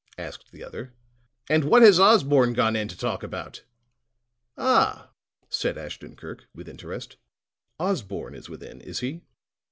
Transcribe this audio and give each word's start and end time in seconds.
asked 0.17 0.51
the 0.51 0.63
other. 0.63 0.95
"And 1.47 1.63
what 1.65 1.83
has 1.83 1.99
Osborne 1.99 2.53
gone 2.53 2.75
in 2.75 2.87
to 2.87 2.97
talk 2.97 3.21
about?" 3.21 3.61
"Ah," 4.57 5.11
said 5.47 5.77
Ashton 5.77 6.15
Kirk, 6.15 6.45
with 6.55 6.67
interest, 6.67 7.17
"Osborne 7.79 8.33
is 8.33 8.49
within, 8.49 8.81
is 8.81 9.01
he?" 9.01 9.21